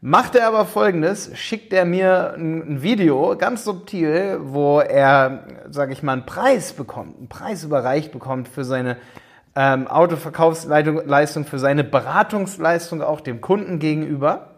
Macht 0.00 0.34
er 0.34 0.48
aber 0.48 0.66
folgendes, 0.66 1.30
schickt 1.34 1.72
er 1.72 1.84
mir 1.84 2.34
ein 2.36 2.82
Video, 2.82 3.36
ganz 3.38 3.64
subtil, 3.64 4.38
wo 4.42 4.80
er, 4.80 5.44
sage 5.70 5.92
ich 5.92 6.02
mal, 6.02 6.12
einen 6.12 6.26
Preis 6.26 6.72
bekommt, 6.72 7.16
einen 7.16 7.28
Preis 7.28 7.64
überreicht 7.64 8.12
bekommt 8.12 8.48
für 8.48 8.64
seine 8.64 8.98
ähm, 9.56 9.86
Autoverkaufsleistung, 9.86 11.44
für 11.44 11.58
seine 11.58 11.84
Beratungsleistung 11.84 13.02
auch 13.02 13.20
dem 13.20 13.40
Kunden 13.40 13.78
gegenüber. 13.78 14.53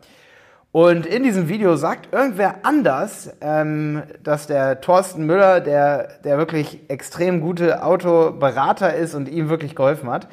Und 0.73 1.07
in 1.07 1.23
diesem 1.23 1.49
Video 1.49 1.77
sagt 1.77 2.13
irgendwer 2.13 2.57
anders, 2.65 3.33
ähm, 3.41 4.03
dass 4.23 4.47
der 4.47 4.81
Thorsten 4.81 5.25
Müller, 5.25 5.61
der, 5.61 6.19
der 6.25 6.37
wirklich 6.37 6.81
extrem 6.89 7.41
gute 7.41 7.83
Autoberater 7.83 8.95
ist 8.95 9.15
und 9.15 9.29
ihm 9.29 9.49
wirklich 9.49 9.75
geholfen 9.75 10.11
hat, 10.11 10.29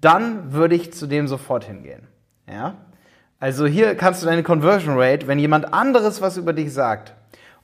dann 0.00 0.52
würde 0.52 0.74
ich 0.74 0.92
zu 0.92 1.06
dem 1.06 1.28
sofort 1.28 1.64
hingehen. 1.64 2.06
Ja? 2.50 2.74
Also 3.40 3.66
hier 3.66 3.94
kannst 3.94 4.22
du 4.22 4.26
deine 4.26 4.42
Conversion 4.42 4.98
Rate, 4.98 5.26
wenn 5.26 5.38
jemand 5.38 5.74
anderes 5.74 6.22
was 6.22 6.38
über 6.38 6.54
dich 6.54 6.72
sagt 6.72 7.12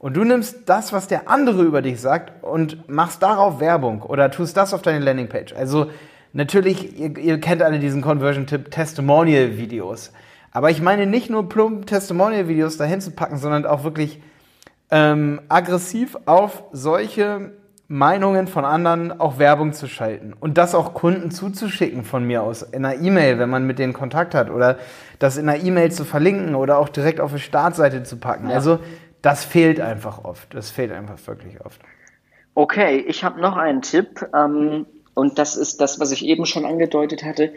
und 0.00 0.16
du 0.16 0.24
nimmst 0.24 0.62
das, 0.66 0.92
was 0.92 1.08
der 1.08 1.28
andere 1.28 1.62
über 1.62 1.82
dich 1.82 2.00
sagt 2.00 2.42
und 2.42 2.88
machst 2.88 3.22
darauf 3.22 3.60
Werbung 3.60 4.02
oder 4.02 4.30
tust 4.30 4.56
das 4.56 4.72
auf 4.72 4.80
deine 4.82 5.04
Landingpage. 5.04 5.52
Also 5.52 5.90
natürlich, 6.32 6.98
ihr, 6.98 7.16
ihr 7.18 7.40
kennt 7.40 7.62
alle 7.62 7.78
diesen 7.78 8.00
Conversion-Tipp 8.00 8.70
Testimonial-Videos. 8.70 10.12
Aber 10.52 10.70
ich 10.70 10.82
meine 10.82 11.06
nicht 11.06 11.30
nur 11.30 11.48
plump 11.48 11.86
Testimonial-Videos 11.86 12.76
dahin 12.76 13.00
zu 13.00 13.12
packen, 13.12 13.36
sondern 13.38 13.66
auch 13.66 13.84
wirklich 13.84 14.20
ähm, 14.90 15.40
aggressiv 15.48 16.16
auf 16.26 16.64
solche 16.72 17.52
Meinungen 17.86 18.46
von 18.46 18.64
anderen 18.64 19.18
auch 19.18 19.38
Werbung 19.38 19.72
zu 19.72 19.88
schalten 19.88 20.32
und 20.38 20.58
das 20.58 20.76
auch 20.76 20.94
Kunden 20.94 21.32
zuzuschicken 21.32 22.04
von 22.04 22.24
mir 22.24 22.42
aus 22.42 22.62
in 22.62 22.84
einer 22.84 23.00
E-Mail, 23.02 23.40
wenn 23.40 23.50
man 23.50 23.66
mit 23.66 23.80
denen 23.80 23.92
Kontakt 23.92 24.32
hat 24.32 24.48
oder 24.48 24.78
das 25.18 25.36
in 25.36 25.48
einer 25.48 25.60
E-Mail 25.60 25.90
zu 25.90 26.04
verlinken 26.04 26.54
oder 26.54 26.78
auch 26.78 26.88
direkt 26.88 27.20
auf 27.20 27.32
die 27.32 27.40
Startseite 27.40 28.04
zu 28.04 28.18
packen. 28.18 28.48
Ja. 28.48 28.54
Also 28.54 28.78
das 29.22 29.44
fehlt 29.44 29.80
einfach 29.80 30.24
oft. 30.24 30.54
Das 30.54 30.70
fehlt 30.70 30.92
einfach 30.92 31.16
wirklich 31.26 31.60
oft. 31.64 31.80
Okay, 32.54 33.04
ich 33.08 33.24
habe 33.24 33.40
noch 33.40 33.56
einen 33.56 33.82
Tipp 33.82 34.24
ähm, 34.34 34.86
und 35.14 35.40
das 35.40 35.56
ist 35.56 35.80
das, 35.80 35.98
was 35.98 36.12
ich 36.12 36.24
eben 36.24 36.46
schon 36.46 36.64
angedeutet 36.64 37.24
hatte 37.24 37.52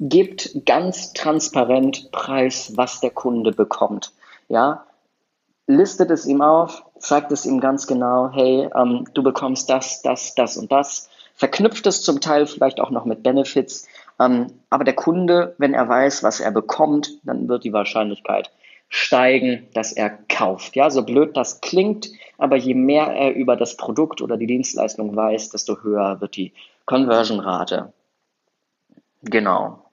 gebt 0.00 0.64
ganz 0.66 1.12
transparent 1.12 2.10
preis, 2.12 2.72
was 2.76 3.00
der 3.00 3.10
Kunde 3.10 3.52
bekommt. 3.52 4.12
ja, 4.48 4.84
listet 5.66 6.10
es 6.10 6.26
ihm 6.26 6.42
auf, 6.42 6.84
sagt 6.98 7.32
es 7.32 7.46
ihm 7.46 7.60
ganz 7.60 7.86
genau, 7.86 8.30
hey, 8.32 8.68
ähm, 8.74 9.06
du 9.14 9.22
bekommst 9.22 9.70
das, 9.70 10.02
das, 10.02 10.34
das 10.34 10.56
und 10.56 10.70
das, 10.70 11.08
verknüpft 11.34 11.86
es 11.86 12.02
zum 12.02 12.20
Teil 12.20 12.46
vielleicht 12.46 12.80
auch 12.80 12.90
noch 12.90 13.04
mit 13.04 13.22
Benefits, 13.22 13.88
ähm, 14.20 14.48
aber 14.70 14.84
der 14.84 14.94
Kunde, 14.94 15.54
wenn 15.58 15.74
er 15.74 15.88
weiß, 15.88 16.22
was 16.22 16.40
er 16.40 16.50
bekommt, 16.50 17.18
dann 17.24 17.48
wird 17.48 17.64
die 17.64 17.72
Wahrscheinlichkeit 17.72 18.50
steigen, 18.88 19.66
dass 19.74 19.92
er 19.92 20.10
kauft. 20.28 20.76
Ja, 20.76 20.90
so 20.90 21.02
blöd 21.02 21.36
das 21.36 21.60
klingt, 21.60 22.10
aber 22.38 22.56
je 22.56 22.74
mehr 22.74 23.06
er 23.06 23.34
über 23.34 23.56
das 23.56 23.76
Produkt 23.76 24.20
oder 24.20 24.36
die 24.36 24.46
Dienstleistung 24.46 25.16
weiß, 25.16 25.48
desto 25.50 25.82
höher 25.82 26.20
wird 26.20 26.36
die 26.36 26.52
Conversion-Rate. 26.84 27.92
Genau. 29.22 29.83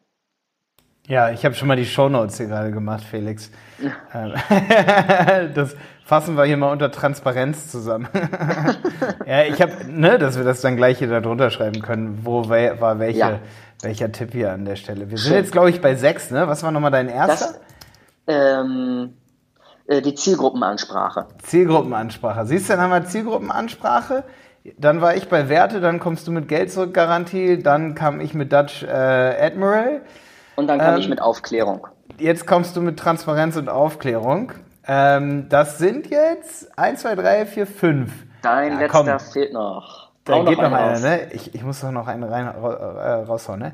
Ja, 1.12 1.30
ich 1.30 1.44
habe 1.44 1.53
schon 1.56 1.68
mal 1.68 1.75
die 1.75 1.86
Shownotes 1.86 2.38
hier 2.38 2.48
gerade 2.48 2.72
gemacht, 2.72 3.03
Felix. 3.03 3.51
Ähm, 4.13 4.32
das 5.53 5.75
fassen 6.06 6.38
wir 6.38 6.46
hier 6.46 6.56
mal 6.56 6.72
unter 6.72 6.89
Transparenz 6.89 7.70
zusammen. 7.70 8.08
ja, 9.25 9.44
ich 9.44 9.62
habe, 9.62 9.74
ne, 9.89 10.18
dass 10.18 10.38
wir 10.38 10.46
das 10.46 10.62
dann 10.62 10.77
gleich 10.77 11.00
hier 11.00 11.10
darunter 11.10 11.50
schreiben 11.50 11.82
können, 11.82 12.20
wo 12.24 12.48
war 12.48 13.00
welche, 13.00 13.20
ja. 13.20 13.39
welcher 13.82 14.13
Tipp 14.13 14.32
hier 14.32 14.53
an 14.53 14.63
der 14.63 14.77
Stelle. 14.77 15.10
Wir 15.10 15.18
sind 15.18 15.27
Schön. 15.27 15.36
jetzt, 15.36 15.51
glaube 15.51 15.70
ich, 15.70 15.82
bei 15.82 15.96
sechs, 15.96 16.32
ne? 16.32 16.48
Was 16.48 16.63
war 16.63 16.72
nochmal 16.72 16.91
dein 16.91 17.10
erster? 17.10 17.56
Das, 18.25 18.63
ähm, 18.63 19.13
äh, 19.88 20.01
die 20.01 20.15
Zielgruppenansprache. 20.15 21.27
Zielgruppenansprache. 21.44 22.46
Siehst 22.46 22.70
du, 22.70 22.74
dann 22.75 22.84
haben 22.84 22.91
wir 22.91 23.03
Zielgruppenansprache. 23.03 24.24
Dann 24.77 25.01
war 25.01 25.13
ich 25.18 25.27
bei 25.27 25.50
Werte, 25.50 25.82
dann 25.82 26.00
kommst 26.00 26.25
du 26.25 26.32
mit 26.32 26.48
Geld 26.48 26.72
zurück 26.72 26.94
Garantie, 26.94 27.62
dann 27.62 27.96
kam 27.96 28.22
ich 28.22 28.34
mit 28.34 28.53
Dutch 28.53 28.84
äh, 28.84 28.88
Admiral. 28.88 30.03
Und 30.55 30.67
dann 30.67 30.79
kam 30.79 30.96
ähm, 30.96 31.01
ich 31.01 31.10
mit 31.10 31.22
Aufklärung. 31.22 31.88
Jetzt 32.17 32.46
kommst 32.46 32.75
du 32.75 32.81
mit 32.81 32.98
Transparenz 32.98 33.55
und 33.55 33.70
Aufklärung. 33.70 34.51
Ähm, 34.88 35.48
das 35.50 35.77
sind 35.77 36.10
jetzt 36.10 36.77
1, 36.77 37.01
2, 37.01 37.15
3, 37.15 37.46
4, 37.46 37.67
5. 37.67 38.12
Dein 38.41 38.74
ja, 38.74 38.79
letzter 38.79 39.03
komm. 39.03 39.20
fehlt 39.20 39.53
noch. 39.53 40.12
Da 40.24 40.43
geht 40.43 40.58
noch, 40.58 40.70
noch 40.70 40.77
einer, 40.77 41.00
ne? 41.00 41.31
Ich, 41.34 41.55
ich 41.55 41.63
muss 41.63 41.81
doch 41.81 41.91
noch 41.91 42.08
einen 42.08 42.24
rein, 42.24 42.48
äh, 42.48 42.50
raushauen, 42.50 43.60
ne? 43.60 43.74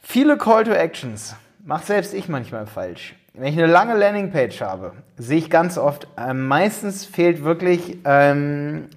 Viele 0.00 0.36
Call 0.36 0.64
to 0.64 0.72
Actions. 0.72 1.34
Macht 1.64 1.86
selbst 1.86 2.14
ich 2.14 2.28
manchmal 2.28 2.66
falsch. 2.66 3.14
Wenn 3.32 3.52
ich 3.52 3.58
eine 3.58 3.66
lange 3.66 3.96
Landingpage 3.96 4.60
habe, 4.60 4.92
sehe 5.16 5.38
ich 5.38 5.50
ganz 5.50 5.76
oft, 5.76 6.06
äh, 6.16 6.32
meistens 6.34 7.04
fehlt 7.04 7.42
wirklich, 7.42 7.98
ähm, 8.04 8.88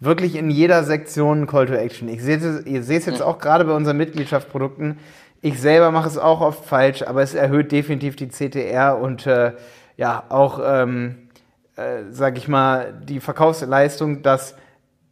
wirklich 0.00 0.36
in 0.36 0.50
jeder 0.50 0.84
Sektion 0.84 1.46
Call 1.46 1.66
to 1.66 1.74
Action. 1.74 2.08
Ich 2.08 2.22
sehe 2.22 2.36
es 2.36 3.06
jetzt 3.06 3.22
auch 3.22 3.38
gerade 3.38 3.64
bei 3.64 3.72
unseren 3.72 3.96
Mitgliedschaftsprodukten. 3.96 4.98
Ich 5.44 5.60
selber 5.60 5.90
mache 5.90 6.08
es 6.08 6.16
auch 6.16 6.40
oft 6.40 6.64
falsch, 6.64 7.02
aber 7.02 7.20
es 7.20 7.34
erhöht 7.34 7.70
definitiv 7.70 8.16
die 8.16 8.28
CTR 8.28 8.98
und 8.98 9.26
äh, 9.26 9.52
ja, 9.98 10.24
auch, 10.30 10.58
ähm, 10.64 11.28
äh, 11.76 12.04
sag 12.08 12.38
ich 12.38 12.48
mal, 12.48 12.94
die 13.06 13.20
Verkaufsleistung, 13.20 14.22
dass 14.22 14.56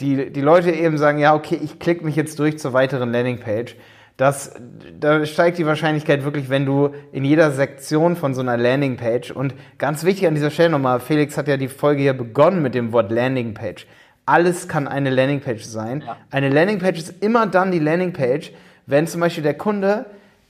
die, 0.01 0.33
die 0.33 0.41
Leute 0.41 0.71
eben 0.71 0.97
sagen, 0.97 1.19
ja, 1.19 1.35
okay, 1.35 1.61
ich 1.63 1.79
klicke 1.79 2.03
mich 2.03 2.17
jetzt 2.17 2.39
durch 2.39 2.59
zur 2.59 2.73
weiteren 2.73 3.13
Landingpage. 3.13 3.77
Das, 4.17 4.55
da 4.99 5.27
steigt 5.27 5.59
die 5.59 5.67
Wahrscheinlichkeit 5.67 6.25
wirklich, 6.25 6.49
wenn 6.49 6.65
du 6.65 6.95
in 7.13 7.27
jeder 7.27 7.51
Sektion 7.51 8.17
von 8.17 8.33
so 8.33 8.41
einer 8.41 8.57
Landingpage 8.57 9.33
und 9.33 9.55
ganz 9.77 10.03
wichtig 10.03 10.27
an 10.27 10.35
dieser 10.35 10.51
Stelle 10.51 10.71
nochmal, 10.71 11.01
Felix 11.01 11.37
hat 11.37 11.47
ja 11.47 11.59
die 11.59 11.69
Folge 11.69 12.01
hier 12.01 12.15
begonnen 12.15 12.63
mit 12.63 12.75
dem 12.75 12.93
Wort 12.93 13.13
Landingpage. 13.13 13.87
Alles 14.25 14.67
kann 14.67 14.89
eine 14.89 15.11
Landingpage 15.11 15.65
sein. 15.65 16.03
Ja. 16.07 16.17
Eine 16.31 16.49
Landingpage 16.49 16.99
ist 16.99 17.23
immer 17.23 17.47
dann 17.47 17.71
die 17.71 17.81
Landingpage, 17.81 18.51
wenn 18.87 19.07
zum 19.07 19.21
Beispiel 19.21 19.43
der 19.43 19.59
Kunde 19.59 20.07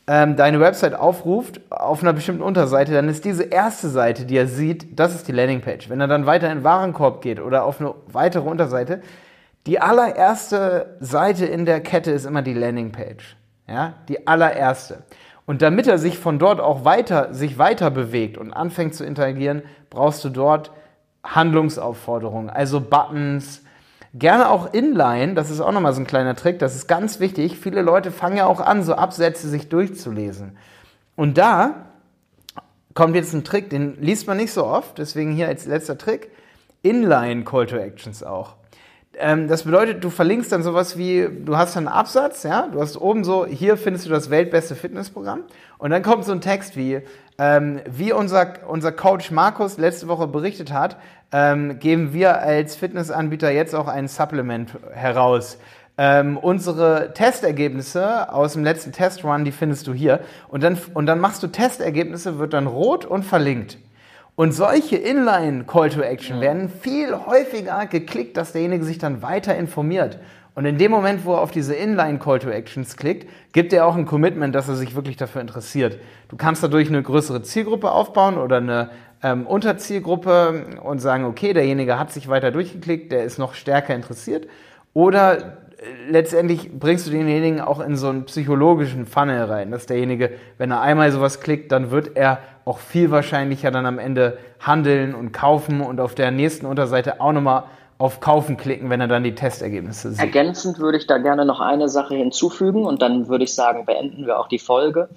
ähm, 0.07 0.37
deine 0.37 0.61
Website 0.61 0.95
aufruft 0.95 1.61
auf 1.71 2.03
einer 2.03 2.13
bestimmten 2.13 2.43
Unterseite, 2.43 2.93
dann 2.93 3.09
ist 3.09 3.25
diese 3.25 3.45
erste 3.45 3.89
Seite, 3.89 4.25
die 4.25 4.37
er 4.37 4.49
sieht, 4.49 4.99
das 4.99 5.15
ist 5.15 5.29
die 5.29 5.33
Landingpage. 5.33 5.89
Wenn 5.89 6.01
er 6.01 6.09
dann 6.09 6.27
weiter 6.27 6.51
in 6.51 6.59
den 6.59 6.65
Warenkorb 6.65 7.23
geht 7.23 7.41
oder 7.41 7.65
auf 7.65 7.81
eine 7.81 7.95
weitere 8.09 8.49
Unterseite, 8.49 9.01
die 9.67 9.81
allererste 9.81 10.97
Seite 10.99 11.47
in 11.47 11.67
der 11.67 11.81
Kette 11.81 12.11
ist 12.11 12.27
immer 12.27 12.43
die 12.43 12.55
Landingpage. 12.55 13.37
Ja, 13.69 13.95
die 14.09 14.27
allererste. 14.27 15.05
Und 15.47 15.63
damit 15.63 15.87
er 15.87 15.99
sich 15.99 16.19
von 16.19 16.39
dort 16.39 16.61
auch 16.61 16.85
weiter, 16.85 17.33
sich 17.33 17.59
weiter 17.59 17.91
bewegt 17.91 18.39
und 18.39 18.53
anfängt 18.53 18.95
zu 18.95 19.05
interagieren, 19.05 19.63
brauchst 19.89 20.25
du 20.25 20.31
dort 20.31 20.73
Handlungsaufforderungen, 21.25 22.51
also 22.51 22.81
Buttons, 22.81 23.63
gerne 24.15 24.51
auch 24.51 24.73
Inline, 24.73 25.35
das 25.35 25.51
ist 25.51 25.61
auch 25.61 25.73
nochmal 25.73 25.93
so 25.93 26.01
ein 26.01 26.07
kleiner 26.07 26.35
Trick, 26.37 26.59
das 26.59 26.75
ist 26.75 26.87
ganz 26.87 27.21
wichtig. 27.21 27.59
Viele 27.59 27.83
Leute 27.83 28.11
fangen 28.11 28.37
ja 28.37 28.47
auch 28.47 28.61
an, 28.61 28.83
so 28.83 28.95
Absätze 28.95 29.49
sich 29.49 29.69
durchzulesen. 29.69 30.57
Und 31.17 31.39
da 31.39 31.87
kommt 32.95 33.15
jetzt 33.15 33.33
ein 33.33 33.45
Trick, 33.45 33.71
den 33.71 34.01
liest 34.01 34.27
man 34.27 34.37
nicht 34.37 34.53
so 34.53 34.67
oft, 34.67 34.99
deswegen 34.99 35.33
hier 35.33 35.49
als 35.49 35.67
letzter 35.67 35.97
Trick, 35.97 36.31
Inline 36.83 37.45
Call 37.45 37.67
to 37.67 37.77
Actions 37.77 38.23
auch. 38.23 38.57
Ähm, 39.19 39.49
das 39.49 39.65
bedeutet, 39.65 40.03
du 40.03 40.11
verlinkst 40.11 40.51
dann 40.53 40.63
sowas 40.63 40.97
wie, 40.97 41.29
du 41.45 41.57
hast 41.57 41.77
einen 41.77 41.89
Absatz, 41.89 42.45
ja, 42.45 42.69
du 42.73 42.81
hast 42.81 42.97
oben 42.97 43.25
so, 43.25 43.45
hier 43.47 43.77
findest 43.77 44.07
du 44.07 44.11
das 44.11 44.31
weltbeste 44.31 44.75
Fitnessprogramm 44.75 45.41
und 45.79 45.91
dann 45.91 46.03
kommt 46.03 46.25
so 46.25 46.33
ein 46.33 46.41
Text 46.41 46.77
wie, 46.77 47.03
ähm, 47.39 47.81
wie 47.87 48.13
unser, 48.13 48.55
unser 48.67 48.91
Coach 48.93 49.31
Markus 49.31 49.77
letzte 49.77 50.09
Woche 50.09 50.27
berichtet 50.27 50.73
hat, 50.73 50.97
ähm, 51.31 51.79
geben 51.79 52.15
wir 52.15 52.41
als 52.41 52.77
Fitnessanbieter 52.77 53.51
jetzt 53.51 53.75
auch 53.75 53.89
ein 53.89 54.09
Supplement 54.09 54.71
heraus. 54.93 55.59
Ähm, 55.99 56.39
unsere 56.39 57.13
Testergebnisse 57.13 58.33
aus 58.33 58.55
dem 58.55 58.65
letzten 58.65 58.93
Testrun, 58.93 59.45
die 59.45 59.53
findest 59.53 59.87
du 59.87 59.93
hier. 59.93 60.21
Und 60.49 60.63
dann, 60.63 60.79
und 60.95 61.05
dann 61.05 61.21
machst 61.21 61.43
du 61.43 61.49
Testergebnisse, 61.49 62.39
wird 62.39 62.55
dann 62.55 62.67
rot 62.67 63.05
und 63.05 63.25
verlinkt. 63.25 63.77
Und 64.35 64.53
solche 64.53 64.97
Inline 64.97 65.65
Call 65.65 65.91
to 65.91 66.01
Action 66.01 66.37
ja. 66.37 66.43
werden 66.43 66.69
viel 66.71 67.15
häufiger 67.15 67.87
geklickt, 67.87 68.37
dass 68.37 68.53
derjenige 68.53 68.85
sich 68.85 68.99
dann 68.99 69.23
weiter 69.23 69.55
informiert. 69.57 70.19
Und 70.55 70.67
in 70.67 70.77
dem 70.77 70.91
Moment, 70.91 71.25
wo 71.25 71.35
er 71.35 71.41
auf 71.41 71.51
diese 71.51 71.75
Inline 71.75 72.19
Call 72.19 72.39
to 72.39 72.51
Actions 72.51 72.97
klickt, 72.97 73.29
gibt 73.53 73.73
er 73.73 73.87
auch 73.87 73.97
ein 73.97 74.05
Commitment, 74.05 74.55
dass 74.55 74.69
er 74.69 74.75
sich 74.75 74.95
wirklich 74.95 75.17
dafür 75.17 75.41
interessiert. 75.41 75.99
Du 76.29 76.37
kannst 76.37 76.63
dadurch 76.63 76.89
eine 76.89 77.03
größere 77.03 77.43
Zielgruppe 77.43 77.91
aufbauen 77.91 78.37
oder 78.37 78.59
eine 78.59 78.91
ähm, 79.23 79.47
Unterzielgruppe 79.47 80.79
und 80.83 80.99
sagen, 80.99 81.25
okay, 81.25 81.53
derjenige 81.53 81.99
hat 81.99 82.13
sich 82.13 82.29
weiter 82.29 82.51
durchgeklickt, 82.51 83.13
der 83.13 83.25
ist 83.25 83.39
noch 83.39 83.55
stärker 83.55 83.95
interessiert. 83.95 84.47
Oder 84.93 85.39
äh, 85.39 85.47
letztendlich 86.11 86.71
bringst 86.79 87.07
du 87.07 87.11
denjenigen 87.11 87.61
auch 87.61 87.81
in 87.81 87.97
so 87.97 88.09
einen 88.09 88.25
psychologischen 88.25 89.07
Funnel 89.07 89.45
rein, 89.45 89.71
dass 89.71 89.87
derjenige, 89.87 90.33
wenn 90.59 90.71
er 90.71 90.83
einmal 90.83 91.13
sowas 91.13 91.41
klickt, 91.41 91.73
dann 91.73 91.91
wird 91.91 92.17
er 92.17 92.41
auch 92.65 92.79
viel 92.79 93.11
wahrscheinlicher 93.11 93.71
dann 93.71 93.87
am 93.87 93.99
Ende 93.99 94.39
handeln 94.61 95.15
und 95.15 95.33
kaufen 95.33 95.81
und 95.81 96.01
auf 96.01 96.15
der 96.15 96.31
nächsten 96.31 96.67
Unterseite 96.67 97.21
auch 97.21 97.33
nochmal 97.33 97.65
auf 97.99 98.19
Kaufen 98.19 98.57
klicken, 98.57 98.91
wenn 98.91 99.01
er 99.01 99.07
dann 99.07 99.23
die 99.23 99.35
Testergebnisse 99.35 100.11
sieht. 100.11 100.21
Ergänzend 100.21 100.81
würde 100.81 100.99
ich 100.99 101.07
da 101.07 101.19
gerne 101.19 101.45
noch 101.45 101.61
eine 101.61 101.89
Sache 101.89 102.17
hinzufügen 102.17 102.85
und 102.85 103.01
dann 103.01 103.29
würde 103.29 103.45
ich 103.45 103.55
sagen, 103.55 103.87
beenden 103.87 104.27
wir 104.27 104.41
auch 104.41 104.49
die 104.49 104.59
Folge. 104.59 105.09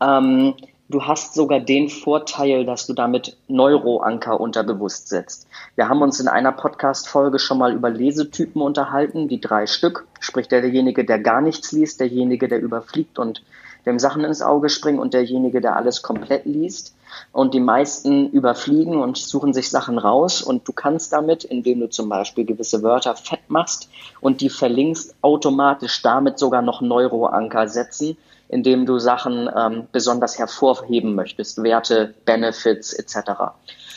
Ähm, 0.00 0.54
du 0.88 1.04
hast 1.04 1.34
sogar 1.34 1.60
den 1.60 1.88
Vorteil, 1.88 2.64
dass 2.64 2.86
du 2.86 2.94
damit 2.94 3.36
Neuroanker 3.46 4.40
unterbewusst 4.40 5.08
setzt. 5.08 5.46
Wir 5.76 5.88
haben 5.88 6.02
uns 6.02 6.18
in 6.18 6.26
einer 6.26 6.50
Podcast-Folge 6.50 7.38
schon 7.38 7.58
mal 7.58 7.72
über 7.72 7.90
Lesetypen 7.90 8.60
unterhalten, 8.60 9.28
die 9.28 9.40
drei 9.40 9.66
Stück. 9.66 10.06
Sprich, 10.18 10.48
derjenige, 10.48 11.04
der 11.04 11.20
gar 11.20 11.40
nichts 11.40 11.70
liest, 11.70 12.00
derjenige, 12.00 12.48
der 12.48 12.60
überfliegt 12.60 13.20
und 13.20 13.42
dem 13.86 13.98
Sachen 13.98 14.24
ins 14.24 14.42
Auge 14.42 14.68
springen 14.68 14.98
und 14.98 15.14
derjenige, 15.14 15.60
der 15.60 15.76
alles 15.76 16.02
komplett 16.02 16.44
liest. 16.46 16.94
Und 17.32 17.52
die 17.52 17.60
meisten 17.60 18.30
überfliegen 18.30 18.96
und 18.96 19.18
suchen 19.18 19.52
sich 19.52 19.70
Sachen 19.70 19.98
raus. 19.98 20.42
Und 20.42 20.66
du 20.66 20.72
kannst 20.72 21.12
damit, 21.12 21.44
indem 21.44 21.80
du 21.80 21.88
zum 21.88 22.08
Beispiel 22.08 22.44
gewisse 22.44 22.82
Wörter 22.82 23.16
fett 23.16 23.48
machst 23.48 23.90
und 24.20 24.40
die 24.40 24.48
verlinkst, 24.48 25.14
automatisch 25.20 26.00
damit 26.02 26.38
sogar 26.38 26.62
noch 26.62 26.80
Neuroanker 26.80 27.68
setzen, 27.68 28.16
indem 28.48 28.86
du 28.86 28.98
Sachen 28.98 29.48
ähm, 29.54 29.88
besonders 29.92 30.38
hervorheben 30.38 31.14
möchtest, 31.14 31.62
Werte, 31.62 32.14
Benefits 32.24 32.92
etc. 32.92 33.16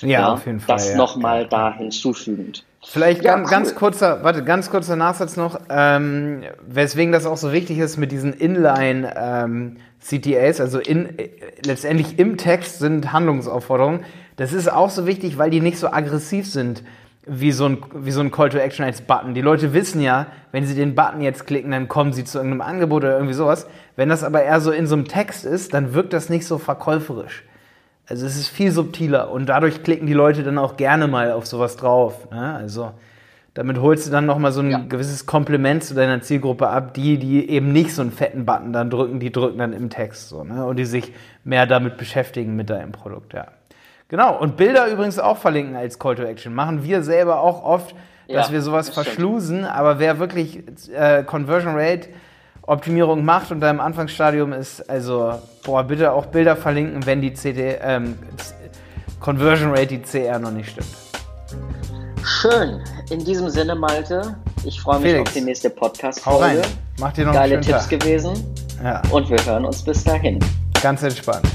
Ja, 0.02 0.08
ja 0.08 0.34
auf 0.34 0.46
jeden 0.46 0.60
Fall. 0.60 0.76
Das 0.76 0.90
ja. 0.90 0.98
nochmal 0.98 1.44
ja. 1.44 1.48
da 1.48 1.74
hinzufügend. 1.74 2.64
Vielleicht 2.88 3.24
ja, 3.24 3.36
ganz, 3.36 3.48
cool. 3.48 3.52
ganz 3.52 3.76
kurzer, 3.76 4.24
warte, 4.24 4.44
ganz 4.44 4.70
kurzer 4.70 4.96
Nachsatz 4.96 5.38
noch, 5.38 5.60
ähm, 5.70 6.44
weswegen 6.68 7.12
das 7.12 7.26
auch 7.26 7.38
so 7.38 7.52
wichtig 7.52 7.80
ist 7.80 7.98
mit 7.98 8.12
diesen 8.12 8.34
Inline 8.34 9.14
ähm, 9.18 9.78
CTAs, 10.00 10.62
also 10.62 10.80
in, 10.80 11.18
äh, 11.18 11.30
letztendlich 11.66 12.20
im 12.20 12.38
Text 12.38 12.80
sind 12.80 13.12
Handlungsaufforderungen. 13.12 14.06
Das 14.38 14.54
ist 14.54 14.72
auch 14.72 14.90
so 14.90 15.08
wichtig, 15.08 15.38
weil 15.38 15.50
die 15.50 15.62
nicht 15.62 15.80
so 15.80 15.88
aggressiv 15.88 16.48
sind 16.48 16.84
wie 17.28 17.52
so 17.52 17.66
ein, 17.66 17.84
wie 17.96 18.12
so 18.12 18.22
ein 18.22 18.32
Call 18.32 18.50
to 18.50 18.58
Action 18.58 18.86
als 18.86 19.02
Button. 19.02 19.34
Die 19.34 19.42
Leute 19.42 19.74
wissen 19.74 20.00
ja, 20.02 20.28
wenn 20.52 20.66
sie 20.66 20.76
den 20.76 20.94
Button 20.94 21.22
jetzt 21.22 21.48
klicken, 21.48 21.72
dann 21.72 21.88
kommen 21.88 22.14
sie 22.14 22.24
zu 22.24 22.38
irgendeinem 22.38 22.62
Angebot 22.62 23.04
oder 23.04 23.16
irgendwie 23.16 23.34
sowas. 23.34 23.68
Wenn 23.96 24.10
das 24.10 24.24
aber 24.24 24.44
eher 24.44 24.62
so 24.62 24.72
in 24.72 24.86
so 24.86 24.96
einem 24.96 25.08
Text 25.08 25.44
ist, 25.44 25.74
dann 25.74 25.94
wirkt 25.94 26.14
das 26.14 26.30
nicht 26.30 26.46
so 26.46 26.60
verkäuferisch. 26.60 27.44
Also 28.08 28.26
es 28.26 28.36
ist 28.36 28.50
viel 28.50 28.72
subtiler 28.72 29.32
und 29.32 29.48
dadurch 29.48 29.84
klicken 29.84 30.06
die 30.06 30.14
Leute 30.14 30.44
dann 30.44 30.58
auch 30.58 30.78
gerne 30.78 31.08
mal 31.08 31.32
auf 31.32 31.48
sowas 31.48 31.76
drauf. 31.76 32.30
Ne? 32.32 32.56
Also 32.56 32.92
damit 33.56 33.80
holst 33.80 34.06
du 34.06 34.12
dann 34.12 34.26
nochmal 34.26 34.52
so 34.52 34.60
ein 34.60 34.70
ja. 34.70 34.80
gewisses 34.88 35.26
Kompliment 35.26 35.84
zu 35.84 35.96
deiner 35.96 36.22
Zielgruppe 36.22 36.68
ab. 36.68 36.94
Die, 36.94 37.18
die 37.18 37.50
eben 37.50 37.72
nicht 37.72 37.96
so 37.96 38.02
einen 38.02 38.12
fetten 38.12 38.46
Button 38.46 38.74
dann 38.74 38.90
drücken, 38.90 39.20
die 39.20 39.32
drücken 39.32 39.58
dann 39.58 39.74
im 39.74 39.90
Text 39.90 40.30
so, 40.30 40.44
ne? 40.44 40.66
Und 40.66 40.76
die 40.76 40.86
sich 40.86 41.14
mehr 41.46 41.66
damit 41.66 41.98
beschäftigen 41.98 42.56
mit 42.56 42.70
deinem 42.70 42.92
Produkt, 42.92 43.34
ja. 43.34 43.48
Genau, 44.10 44.38
und 44.38 44.56
Bilder 44.58 44.88
übrigens 44.88 45.18
auch 45.18 45.38
verlinken 45.38 45.76
als 45.76 45.98
Call 45.98 46.16
to 46.16 46.24
Action. 46.24 46.54
Machen 46.54 46.84
wir 46.84 47.02
selber 47.02 47.40
auch 47.40 47.64
oft, 47.64 47.96
dass 48.28 48.48
Ja, 48.48 48.54
wir 48.54 48.62
sowas 48.62 48.88
das 48.88 48.96
verschlusen, 48.96 49.64
aber 49.64 50.00
wer 50.00 50.20
wirklich 50.20 50.64
äh, 50.94 51.24
Conversion 51.24 51.76
Rate 51.76 52.10
Optimierung 52.68 53.24
macht 53.24 53.52
und 53.52 53.60
da 53.60 53.70
im 53.70 53.80
Anfangsstadium 53.80 54.54
ist, 54.54 54.90
also, 54.90 55.40
boah, 55.64 55.84
bitte 55.84 56.12
auch 56.12 56.26
Bilder 56.28 56.56
verlinken, 56.56 57.06
wenn 57.06 57.22
die 57.22 57.34
CD, 57.34 57.78
ähm, 57.82 58.18
Conversion 59.20 59.70
Rate, 59.72 59.88
die 59.88 60.02
CR 60.02 60.40
noch 60.40 60.52
nicht 60.52 60.70
stimmt. 60.72 60.88
Schön. 62.24 62.82
In 63.12 63.24
diesem 63.24 63.50
Sinne, 63.50 63.76
Malte, 63.76 64.36
ich 64.64 64.82
freue 64.82 65.00
mich 65.00 65.12
Felix, 65.12 65.30
auf 65.30 65.34
die 65.34 65.42
nächste. 65.42 65.70
Podcast-Folge. 65.70 66.62
Mach 67.00 67.14
dir 67.14 67.26
noch 67.26 67.34
Geile 67.34 67.62
Tipps 67.62 67.88
Tag. 67.88 68.00
gewesen 68.00 68.34
Ja, 68.84 69.02
und 69.12 69.30
wir 69.30 69.46
hören 69.46 69.66
uns 69.66 69.84
bis 69.84 70.04
dahin. 70.04 70.40
ganz 70.82 71.04
entspannt. 71.04 71.46